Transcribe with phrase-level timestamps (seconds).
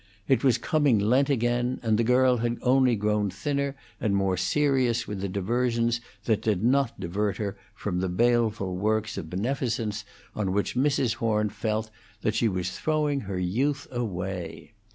[0.27, 5.07] It was coming Lent again, and the girl had only grown thinner and more serious
[5.07, 10.03] with the diversions that did not divert her from the baleful works of beneficence
[10.35, 11.13] on which Mrs.
[11.17, 11.91] Horn felt
[12.21, 14.73] that she was throwing her youth away.